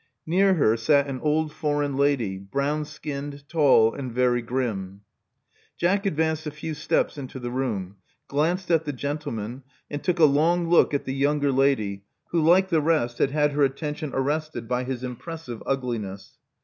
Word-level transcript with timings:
Near 0.25 0.55
her 0.55 0.77
sat 0.77 1.05
an 1.05 1.19
old 1.19 1.51
foreign 1.53 1.95
lady, 1.95 2.39
brown 2.39 2.85
skinned, 2.85 3.47
tall, 3.47 3.93
and 3.93 4.11
very 4.11 4.41
grim. 4.41 5.01
Jack 5.77 6.07
advanced 6.07 6.47
a 6.47 6.49
few 6.49 6.73
steps 6.73 7.19
into 7.19 7.37
the 7.39 7.51
room; 7.51 7.97
glanced 8.27 8.71
at 8.71 8.85
the 8.85 8.93
gentlemen; 8.93 9.61
and 9.91 10.03
took 10.03 10.17
a 10.17 10.25
long 10.25 10.67
look 10.67 10.95
at 10.95 11.05
the 11.05 11.13
younger 11.13 11.51
lady, 11.51 12.03
who, 12.31 12.41
like 12.41 12.69
the 12.69 12.81
rest, 12.81 13.19
had 13.19 13.29
had 13.29 13.51
her 13.51 13.61
attention 13.61 14.09
arrested 14.15 14.67
by 14.67 14.85
his 14.85 15.03
impressive 15.03 15.61
ugliness. 15.67 16.39